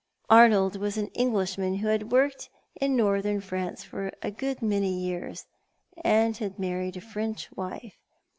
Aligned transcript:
"Arnold 0.31 0.77
was 0.77 0.97
an 0.97 1.09
Englishman 1.09 1.75
who 1.75 1.87
had 1.89 2.11
worked 2.11 2.49
in 2.73 2.95
Northern 2.95 3.39
France 3.39 3.83
for 3.83 4.11
a 4.23 4.31
good 4.31 4.59
many 4.63 4.91
years, 4.91 5.45
and 6.03 6.35
had 6.37 6.57
married 6.57 6.97
a 6.97 7.01
French 7.01 7.51
wife. 7.51 7.99